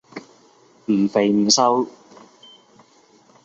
[0.87, 1.85] 唔肥唔瘦